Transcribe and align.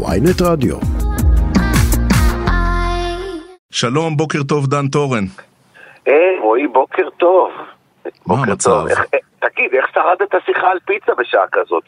ויינט 0.00 0.42
רדיו. 0.42 0.76
שלום, 3.70 4.16
בוקר 4.16 4.42
טוב, 4.42 4.66
דן 4.66 4.88
תורן. 4.88 5.24
היי, 6.06 6.14
רועי, 6.42 6.66
בוקר 6.68 7.08
טוב. 7.16 7.50
מה 8.04 8.10
בוקר 8.26 8.50
המצב? 8.50 8.70
טוב. 8.70 8.88
איך- 8.88 8.98
אה, 9.14 9.18
תגיד, 9.40 9.70
איך 9.74 9.86
שרדת 9.94 10.42
שיחה 10.46 10.66
על 10.70 10.78
פיצה 10.86 11.12
בשעה 11.18 11.42
כזאת? 11.52 11.82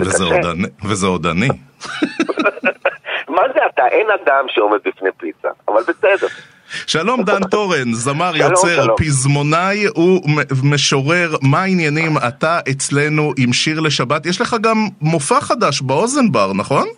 וזה. 0.00 0.24
עוד 0.24 0.44
אני- 0.46 0.68
וזה 0.84 1.06
עוד 1.06 1.26
אני. 1.26 1.48
מה 3.36 3.42
זה 3.54 3.60
אתה? 3.74 3.82
אין 3.90 4.06
אדם 4.24 4.44
שעומד 4.48 4.78
בפני 4.84 5.10
פיצה, 5.18 5.48
אבל 5.68 5.82
בסדר. 5.82 6.26
שלום, 6.86 7.22
דן 7.22 7.44
תורן, 7.50 7.92
זמר, 7.92 8.32
שלום, 8.36 8.50
יוצר, 8.50 8.82
שלום. 8.82 8.96
פזמונאי 8.98 9.84
ומשורר. 10.62 11.36
מה 11.42 11.62
העניינים? 11.62 12.16
אתה 12.28 12.58
אצלנו 12.70 13.32
עם 13.38 13.52
שיר 13.52 13.80
לשבת. 13.80 14.26
יש 14.26 14.40
לך 14.40 14.56
גם 14.60 14.76
מופע 15.00 15.40
חדש 15.40 15.80
באוזן 15.82 16.32
בר, 16.32 16.52
נכון? 16.52 16.88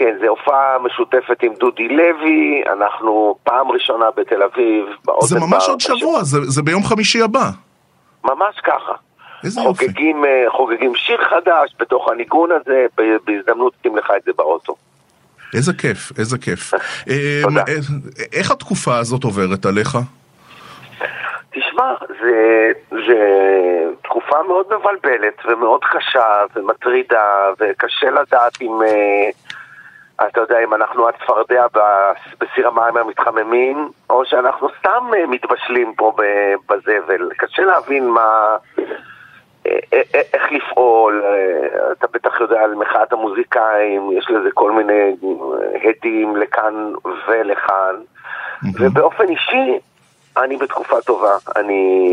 כן, 0.00 0.16
זו 0.20 0.26
הופעה 0.26 0.78
משותפת 0.78 1.42
עם 1.42 1.52
דודי 1.54 1.88
לוי, 1.88 2.62
אנחנו 2.72 3.36
פעם 3.42 3.70
ראשונה 3.70 4.04
בתל 4.16 4.42
אביב, 4.42 4.84
זה 5.20 5.40
ממש 5.40 5.68
עוד 5.68 5.80
שבוע, 5.80 6.22
זה 6.22 6.38
זה 6.40 6.62
ביום 6.62 6.82
חמישי 6.84 7.22
הבא. 7.22 7.50
ממש 8.24 8.60
ככה. 8.64 8.92
איזה 9.44 9.60
יופי. 9.60 9.86
חוגגים, 9.86 10.24
אה, 10.24 10.44
חוגגים 10.56 10.94
שיר 10.94 11.24
חדש 11.24 11.74
בתוך 11.80 12.08
הניגון 12.10 12.50
הזה, 12.52 12.86
בהזדמנות 13.26 13.72
שים 13.82 13.96
לך 13.96 14.10
את 14.16 14.22
זה 14.24 14.32
באוטו. 14.36 14.76
איזה 15.54 15.72
כיף, 15.72 16.12
איזה 16.18 16.38
כיף. 16.38 16.74
אה, 16.74 17.40
תודה. 17.42 17.64
אה, 17.68 17.74
איך 18.32 18.50
התקופה 18.50 18.98
הזאת 18.98 19.24
עוברת 19.24 19.66
עליך? 19.66 19.98
תשמע, 21.50 21.94
זה, 22.08 22.70
זה 22.90 23.18
תקופה 24.02 24.36
מאוד 24.48 24.66
מבלבלת 24.66 25.34
ומאוד 25.44 25.80
קשה 25.84 26.44
ומטרידה 26.56 27.50
וקשה 27.60 28.10
לדעת 28.10 28.62
אם, 28.62 28.82
אה, 28.82 29.30
אתה 30.26 30.40
יודע, 30.40 30.58
אם 30.64 30.74
אנחנו 30.74 31.08
הצפרדע 31.08 31.66
בסיר 32.40 32.68
המים 32.68 32.96
המתחממים 32.96 33.88
או 34.10 34.24
שאנחנו 34.24 34.68
סתם 34.78 35.04
אה, 35.16 35.26
מתבשלים 35.26 35.94
פה 35.96 36.12
בזבל. 36.68 37.30
קשה 37.36 37.62
להבין 37.62 38.08
מה... 38.08 38.56
אה, 39.66 39.78
אה, 39.92 40.20
איך 40.34 40.52
לפעול, 40.52 41.24
אתה 41.92 42.06
בטח 42.12 42.40
יודע 42.40 42.60
על 42.60 42.74
מחאת 42.74 43.12
המוזיקאים, 43.12 44.10
יש 44.12 44.30
לזה 44.30 44.48
כל 44.54 44.72
מיני 44.72 45.16
הדים 45.84 46.36
לכאן 46.36 46.92
ולכאן. 47.28 47.94
ובאופן 48.80 49.28
אישי, 49.28 49.78
אני 50.36 50.56
בתקופה 50.56 51.00
טובה. 51.00 51.32
אני... 51.56 52.10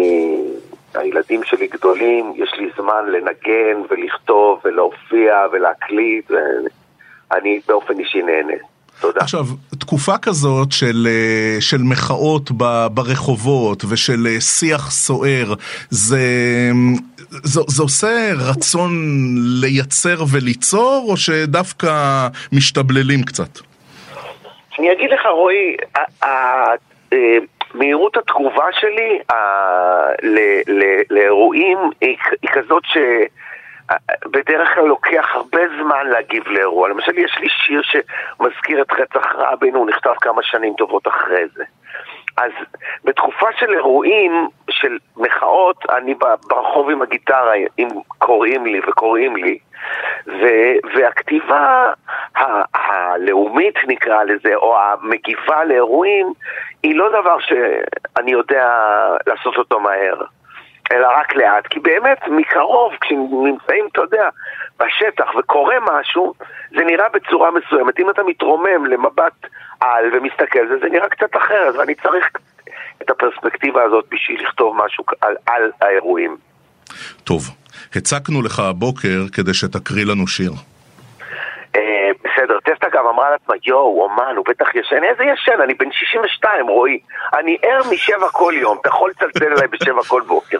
הילדים 0.95 1.43
שלי 1.43 1.67
גדולים, 1.67 2.33
יש 2.35 2.53
לי 2.57 2.69
זמן 2.77 3.05
לנגן 3.07 3.81
ולכתוב 3.89 4.61
ולהופיע 4.65 5.45
ולהקליט, 5.51 6.31
ואני 7.31 7.59
באופן 7.67 7.99
אישי 7.99 8.21
נהנה. 8.21 8.53
תודה. 9.01 9.19
עכשיו, 9.21 9.45
תקופה 9.79 10.17
כזאת 10.17 10.71
של, 10.71 11.07
אה, 11.09 11.61
של 11.61 11.77
מחאות 11.83 12.51
ב- 12.57 12.87
ברחובות 12.93 13.83
ושל 13.89 14.27
אה, 14.27 14.41
שיח 14.41 14.91
סוער, 14.91 15.53
זה, 15.89 16.19
זה, 17.43 17.61
זה 17.67 17.83
עושה 17.83 18.29
רצון 18.49 18.91
לייצר 19.61 20.23
וליצור, 20.31 21.05
או 21.09 21.17
שדווקא 21.17 22.27
משתבללים 22.53 23.23
קצת? 23.23 23.49
אני 24.79 24.91
אגיד 24.91 25.09
לך, 25.11 25.21
רועי, 25.35 25.75
אה, 26.23 26.73
מהירות 27.73 28.17
התגובה 28.17 28.65
שלי 28.79 29.19
ה- 29.29 30.11
ל- 30.23 30.61
ל- 30.79 31.01
לאירועים 31.09 31.77
היא 32.01 32.17
כזאת 32.53 32.83
ש... 32.85 32.97
בדרך 34.25 34.73
כלל 34.75 34.83
לוקח 34.83 35.29
הרבה 35.33 35.61
זמן 35.81 36.07
להגיב 36.07 36.47
לאירוע. 36.47 36.89
למשל, 36.89 37.17
יש 37.17 37.37
לי 37.39 37.49
שיר 37.49 37.81
שמזכיר 37.81 38.81
את 38.81 38.91
רצח 38.91 39.35
רבין, 39.35 39.75
הוא 39.75 39.87
נכתב 39.87 40.13
כמה 40.21 40.43
שנים 40.43 40.73
טובות 40.77 41.07
אחרי 41.07 41.43
זה. 41.55 41.63
אז 42.37 42.51
בתקופה 43.03 43.47
של 43.59 43.73
אירועים, 43.73 44.47
של 44.69 44.97
מחאות, 45.17 45.85
אני 45.89 46.15
ברחוב 46.47 46.89
עם 46.89 47.01
הגיטרה, 47.01 47.53
אם 47.79 47.87
קוראים 48.17 48.65
לי 48.65 48.79
וקוראים 48.87 49.35
לי, 49.35 49.57
ו- 50.27 50.77
והכתיבה 50.95 51.91
ה- 52.37 52.77
הלאומית 52.77 53.75
נקרא 53.87 54.23
לזה, 54.23 54.55
או 54.55 54.77
המגיבה 54.79 55.63
לאירועים, 55.63 56.33
היא 56.83 56.95
לא 56.95 57.09
דבר 57.09 57.39
שאני 57.39 58.31
יודע 58.31 58.73
לעשות 59.27 59.57
אותו 59.57 59.79
מהר. 59.79 60.21
אלא 60.91 61.07
רק 61.19 61.35
לאט, 61.35 61.67
כי 61.67 61.79
באמת 61.79 62.17
מקרוב, 62.27 62.93
כשנמצאים, 63.01 63.87
אתה 63.91 64.01
יודע, 64.01 64.29
בשטח 64.79 65.35
וקורה 65.39 65.75
משהו, 65.91 66.33
זה 66.69 66.83
נראה 66.85 67.09
בצורה 67.09 67.49
מסוימת. 67.51 67.99
אם 67.99 68.09
אתה 68.09 68.23
מתרומם 68.23 68.85
למבט 68.85 69.47
על 69.79 70.05
ומסתכל 70.13 70.59
על 70.59 70.67
זה, 70.67 70.75
זה 70.81 70.89
נראה 70.89 71.09
קצת 71.09 71.35
אחרת, 71.37 71.75
ואני 71.75 71.95
צריך 71.95 72.29
את 73.01 73.09
הפרספקטיבה 73.09 73.83
הזאת 73.83 74.05
בשביל 74.11 74.43
לכתוב 74.43 74.75
משהו 74.85 75.03
על, 75.21 75.35
על 75.45 75.71
האירועים. 75.81 76.37
טוב, 77.23 77.41
הצקנו 77.95 78.41
לך 78.41 78.59
הבוקר 78.59 79.19
כדי 79.33 79.53
שתקריא 79.53 80.05
לנו 80.05 80.27
שיר. 80.27 80.51
אה, 81.75 82.09
בסדר, 82.23 82.59
טסטה 82.59 82.87
גם 82.93 83.05
אמרה 83.07 83.29
לעצמה, 83.29 83.55
יואו, 83.65 84.03
אומן, 84.03 84.35
הוא 84.37 84.45
בטח 84.49 84.75
ישן. 84.75 85.03
איזה 85.03 85.23
ישן? 85.23 85.61
אני 85.63 85.73
בן 85.73 85.91
62, 85.91 86.67
רועי. 86.67 86.99
אני 87.33 87.57
ער 87.61 87.81
משבע 87.91 88.27
כל 88.31 88.53
יום, 88.55 88.77
אתה 88.81 88.89
יכול 88.89 89.09
לצלצל 89.09 89.53
אליי 89.53 89.67
בשבע 89.67 90.03
כל 90.07 90.21
בוקר. 90.27 90.57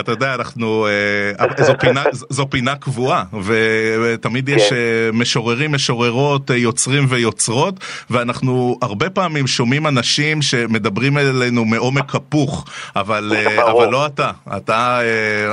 אתה 0.00 0.12
יודע, 0.12 0.34
אנחנו, 0.34 0.86
אה, 0.86 1.46
זו, 1.56 1.72
פינה, 1.80 2.02
זו 2.12 2.50
פינה 2.50 2.76
קבועה, 2.76 3.22
ותמיד 3.46 4.48
יש 4.48 4.70
כן. 4.70 4.76
אה, 4.76 5.10
משוררים, 5.12 5.72
משוררות, 5.72 6.50
אה, 6.50 6.56
יוצרים 6.56 7.02
ויוצרות, 7.08 7.74
ואנחנו 8.10 8.78
הרבה 8.82 9.10
פעמים 9.10 9.46
שומעים 9.46 9.86
אנשים 9.86 10.42
שמדברים 10.42 11.18
אלינו 11.18 11.64
מעומק 11.64 12.14
הפוך, 12.14 12.64
אבל. 12.96 13.32
אבל 13.70 13.88
לא 13.88 14.06
אתה, 14.06 14.30
אתה, 14.56 15.00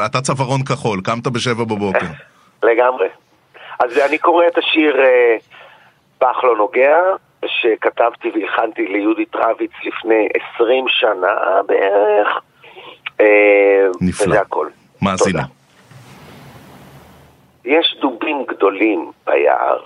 אתה 0.05 0.21
צווארון 0.21 0.63
כחול, 0.63 1.01
קמת 1.03 1.27
בשבע 1.27 1.63
בבוקר. 1.63 2.07
לגמרי. 2.63 3.07
אז 3.79 3.97
אני 3.97 4.17
קורא 4.17 4.43
את 4.47 4.57
השיר 4.57 4.95
פח 6.17 6.43
לא 6.43 6.55
נוגע, 6.57 6.97
שכתבתי 7.47 8.31
והלחנתי 8.33 8.87
ליהודית 8.87 9.35
רביץ 9.35 9.71
לפני 9.83 10.27
20 10.55 10.85
שנה 10.87 11.61
בערך. 11.67 12.41
אה, 13.21 13.87
נפלא. 14.01 14.27
וזה 14.27 14.41
הכל. 14.41 14.69
מאזינה. 15.01 15.43
יש 17.65 17.97
דובים 18.01 18.45
גדולים 18.47 19.11
ביער, 19.25 19.79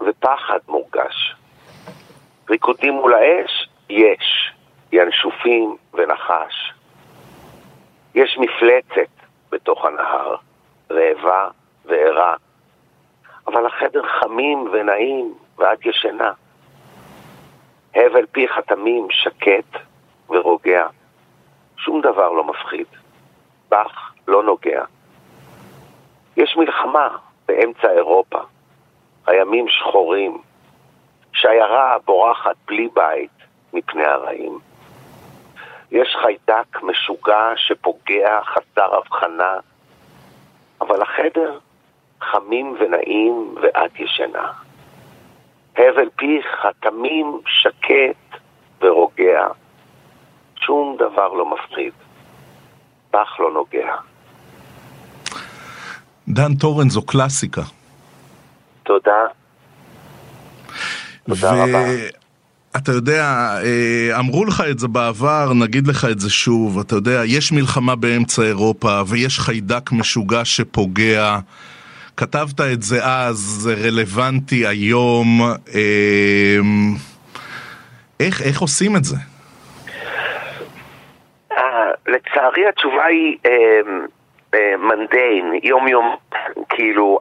ופחד 0.00 0.58
מורגש. 0.68 1.34
ריקודים 2.50 2.94
מול 2.94 3.14
האש? 3.14 3.68
יש. 3.90 4.52
ינשופים 4.92 5.76
ונחש. 5.94 6.72
יש 8.14 8.38
מפלצת 8.38 9.10
בתוך 9.52 9.84
הנהר, 9.84 10.36
רעבה 10.90 11.48
וערה. 11.84 12.34
אבל 13.46 13.66
החדר 13.66 14.02
חמים 14.02 14.68
ונעים, 14.72 15.34
ואת 15.58 15.86
ישנה. 15.86 16.32
הבל 17.94 18.26
פיך 18.32 18.58
תמים, 18.66 19.06
שקט 19.10 19.80
ורוגע. 20.28 20.86
שום 21.88 22.00
דבר 22.00 22.32
לא 22.32 22.44
מפחיד. 22.44 22.86
בך 23.70 24.12
לא 24.28 24.42
נוגע. 24.42 24.84
יש 26.36 26.56
מלחמה 26.56 27.08
באמצע 27.48 27.90
אירופה. 27.90 28.38
הימים 29.26 29.68
שחורים. 29.68 30.38
שיירה 31.32 31.96
בורחת 32.04 32.56
בלי 32.66 32.88
בית 32.94 33.30
מפני 33.72 34.04
הרעים. 34.04 34.58
יש 35.90 36.16
חיידק 36.22 36.82
משוגע 36.82 37.52
שפוגע 37.56 38.40
חסר 38.42 38.94
הבחנה, 38.94 39.56
אבל 40.80 41.02
החדר 41.02 41.58
חמים 42.20 42.76
ונעים 42.80 43.54
ואת 43.62 44.00
ישנה. 44.00 44.52
הבל 45.76 46.08
פיך 46.16 46.64
התמים 46.64 47.40
שקט 47.46 48.40
ורוגע. 48.80 49.48
דבר 51.18 51.32
לא 51.32 51.52
מפחיד. 51.52 51.92
בך 53.12 53.40
לא 53.40 53.50
נוגע. 53.52 53.94
דן 56.28 56.54
תורן 56.54 56.90
זו 56.90 57.02
קלאסיקה. 57.02 57.62
תודה. 58.82 59.12
תודה 61.26 61.52
רבה. 61.52 61.84
אתה 62.76 62.92
יודע, 62.92 63.24
אה, 63.64 64.18
אמרו 64.18 64.44
לך 64.44 64.62
את 64.70 64.78
זה 64.78 64.88
בעבר, 64.88 65.52
נגיד 65.54 65.86
לך 65.86 66.04
את 66.04 66.20
זה 66.20 66.30
שוב, 66.30 66.78
אתה 66.78 66.94
יודע, 66.94 67.22
יש 67.24 67.52
מלחמה 67.52 67.96
באמצע 67.96 68.42
אירופה 68.42 69.02
ויש 69.06 69.40
חיידק 69.40 69.92
משוגע 69.92 70.44
שפוגע. 70.44 71.38
כתבת 72.16 72.60
את 72.60 72.82
זה 72.82 73.06
אז, 73.06 73.36
זה 73.36 73.74
רלוונטי 73.74 74.66
היום. 74.66 75.42
אה, 75.74 76.58
איך, 78.20 78.42
איך 78.42 78.60
עושים 78.60 78.96
את 78.96 79.04
זה? 79.04 79.16
לצערי 82.08 82.66
התשובה 82.68 83.04
היא 83.04 83.38
מנדיין, 84.78 85.52
יום 85.62 85.88
יום, 85.88 86.16
כאילו, 86.68 87.18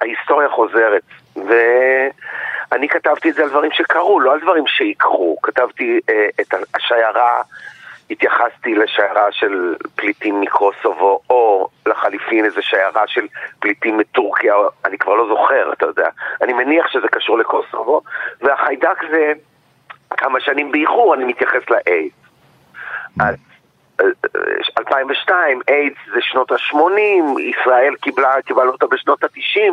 ההיסטוריה 0.00 0.48
חוזרת, 0.48 1.02
ואני 1.36 2.88
כתבתי 2.88 3.30
את 3.30 3.34
זה 3.34 3.42
על 3.42 3.48
דברים 3.48 3.70
שקרו, 3.72 4.20
לא 4.20 4.32
על 4.32 4.40
דברים 4.40 4.66
שיקרו. 4.66 5.36
כתבתי 5.42 6.00
אה, 6.10 6.26
את 6.40 6.54
השיירה, 6.74 7.42
התייחסתי 8.10 8.74
לשיירה 8.74 9.32
של 9.32 9.74
פליטים 9.94 10.40
מקוסובו, 10.40 11.20
או 11.30 11.68
לחליפין 11.86 12.44
איזה 12.44 12.62
שיירה 12.62 13.02
של 13.06 13.26
פליטים 13.58 13.98
מטורקיה, 13.98 14.54
אני 14.84 14.98
כבר 14.98 15.14
לא 15.14 15.28
זוכר, 15.28 15.72
אתה 15.72 15.86
יודע. 15.86 16.08
אני 16.42 16.52
מניח 16.52 16.88
שזה 16.88 17.08
קשור 17.08 17.38
לקוסובו, 17.38 18.02
והחיידק 18.40 18.98
זה 19.10 19.32
כמה 20.10 20.40
שנים 20.40 20.72
באיחור, 20.72 21.14
אני 21.14 21.24
מתייחס 21.24 21.70
לאיידס. 21.70 22.14
אז 23.20 23.36
2002, 24.78 25.60
איידס 25.68 25.98
זה 26.14 26.20
שנות 26.20 26.52
ה-80, 26.52 27.40
ישראל 27.40 27.94
קיבלה, 28.00 28.42
קיבלנו 28.42 28.72
אותה 28.72 28.86
בשנות 28.86 29.24
ה-90, 29.24 29.72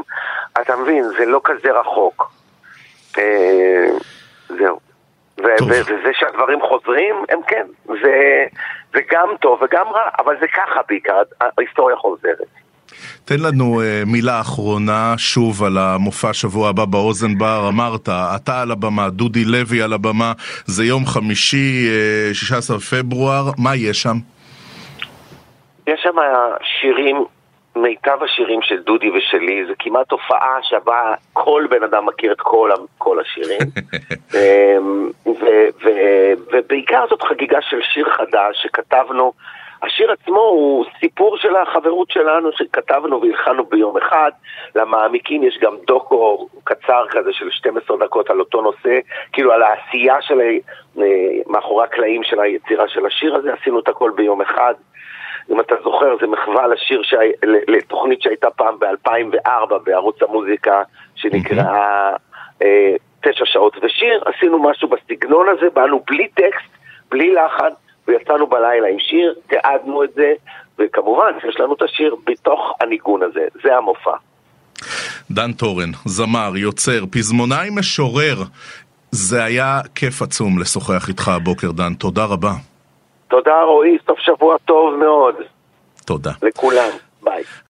אתה 0.62 0.76
מבין, 0.76 1.04
זה 1.04 1.26
לא 1.26 1.42
כזה 1.44 1.72
רחוק. 1.72 2.32
אה, 3.18 3.88
זהו. 4.48 4.80
וזה 5.68 6.12
שהדברים 6.14 6.62
חוזרים, 6.62 7.16
הם 7.30 7.40
כן, 7.48 7.66
זה, 7.88 8.46
זה 8.94 9.00
גם 9.12 9.30
טוב 9.40 9.62
וגם 9.62 9.88
רע, 9.88 10.10
אבל 10.20 10.40
זה 10.40 10.48
ככה 10.48 10.82
בעיקר, 10.88 11.22
ההיסטוריה 11.42 11.96
חוזרת. 11.96 12.61
תן 13.26 13.40
לנו 13.40 13.82
uh, 13.82 14.10
מילה 14.10 14.42
אחרונה 14.42 15.14
שוב 15.18 15.64
על 15.64 15.78
המופע 15.78 16.34
שבוע 16.34 16.70
הבא 16.70 16.86
באוזן 16.86 17.38
בר. 17.38 17.68
אמרת, 17.68 18.10
אתה 18.10 18.62
על 18.62 18.72
הבמה, 18.72 19.10
דודי 19.10 19.46
לוי 19.46 19.82
על 19.82 19.94
הבמה, 19.94 20.34
זה 20.66 20.84
יום 20.84 21.06
חמישי, 21.06 21.88
uh, 22.32 22.34
16 22.34 22.78
פברואר, 22.80 23.52
מה 23.58 23.76
יש 23.76 24.02
שם? 24.02 24.18
יש 25.88 26.00
שם 26.04 26.16
שירים, 26.64 27.26
מיטב 27.76 28.24
השירים 28.24 28.62
של 28.62 28.82
דודי 28.84 29.10
ושלי, 29.10 29.66
זה 29.68 29.74
כמעט 29.80 30.12
הופעה 30.12 30.58
שבה 30.62 31.14
כל 31.34 31.66
בן 31.70 31.84
אדם 31.84 32.06
מכיר 32.06 32.32
את 32.32 32.42
כל, 32.42 32.70
כל 32.98 33.18
השירים. 33.20 33.60
אמ, 34.36 35.10
ובעיקר 36.52 37.06
זאת 37.10 37.22
חגיגה 37.22 37.62
של 37.62 37.80
שיר 37.94 38.10
חדש 38.10 38.64
שכתבנו. 38.64 39.34
השיר 39.84 40.12
עצמו 40.12 40.40
הוא 40.40 40.86
סיפור 41.00 41.38
של 41.38 41.56
החברות 41.56 42.12
שלנו 42.12 42.50
שכתבנו 42.52 43.22
והלחנו 43.22 43.66
ביום 43.66 43.98
אחד. 43.98 44.32
למעמיקים 44.76 45.44
יש 45.44 45.58
גם 45.62 45.76
דוקו 45.88 46.48
קצר 46.64 47.06
כזה 47.10 47.34
של 47.34 47.52
12 47.52 47.98
דקות 47.98 48.30
על 48.30 48.40
אותו 48.40 48.62
נושא, 48.62 49.00
כאילו 49.34 49.52
על 49.52 49.64
העשייה 49.64 50.22
של 50.22 50.42
אה, 50.42 51.06
מאחורי 51.48 51.84
הקלעים 51.84 52.24
של 52.24 52.40
היצירה 52.40 52.88
של 52.88 53.06
השיר 53.06 53.36
הזה, 53.36 53.54
עשינו 53.54 53.80
את 53.80 53.88
הכל 53.88 54.12
ביום 54.16 54.42
אחד. 54.42 54.74
אם 55.50 55.60
אתה 55.60 55.76
זוכר, 55.84 56.16
זה 56.22 56.28
מחווה 56.28 56.68
לשיר, 56.68 57.02
שה... 57.04 57.18
לתוכנית 57.68 58.22
שהייתה 58.22 58.50
פעם 58.50 58.80
ב-2004 58.80 59.78
בערוץ 59.84 60.24
המוזיקה, 60.24 60.84
שנקראה 61.16 62.16
אה, 62.62 62.96
תשע 63.22 63.46
שעות 63.46 63.78
ושיר. 63.82 64.24
עשינו 64.26 64.60
משהו 64.60 64.88
בסגנון 64.88 65.50
הזה, 65.50 65.70
באנו 65.74 66.04
בלי 66.08 66.28
טקסט, 66.28 66.72
בלי 67.10 67.34
לחן, 67.34 67.70
ויצאנו 68.12 68.48
בלילה 68.48 68.88
עם 68.88 69.00
שיר, 69.00 69.36
תיעדנו 69.48 70.04
את 70.04 70.10
זה, 70.16 70.34
וכמובן 70.80 71.32
יש 71.50 71.60
לנו 71.60 71.74
את 71.74 71.82
השיר 71.82 72.16
בתוך 72.26 72.60
הניגון 72.82 73.24
הזה, 73.24 73.48
זה 73.64 73.76
המופע. 73.78 74.16
דן 75.32 75.54
טורן, 75.54 75.92
זמר, 76.06 76.58
יוצר, 76.58 77.04
פזמונאי 77.12 77.70
משורר, 77.76 78.38
זה 79.12 79.44
היה 79.44 79.80
כיף 79.96 80.22
עצום 80.22 80.60
לשוחח 80.60 81.10
איתך 81.10 81.28
הבוקר, 81.28 81.72
דן, 81.72 81.94
תודה 81.94 82.26
רבה. 82.26 82.52
תודה 83.28 83.62
רועי, 83.62 83.98
סוף 84.08 84.20
שבוע 84.20 84.58
טוב 84.66 84.96
מאוד. 84.96 85.36
תודה. 86.06 86.32
לכולם, 86.42 86.90
ביי. 87.24 87.44